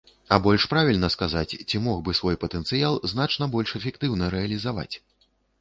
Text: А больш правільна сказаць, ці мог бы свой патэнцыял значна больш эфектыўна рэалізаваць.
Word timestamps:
А 0.35 0.37
больш 0.45 0.63
правільна 0.71 1.09
сказаць, 1.15 1.57
ці 1.69 1.81
мог 1.89 2.01
бы 2.07 2.15
свой 2.21 2.39
патэнцыял 2.45 2.99
значна 3.15 3.49
больш 3.57 3.77
эфектыўна 3.81 4.35
рэалізаваць. 4.39 4.91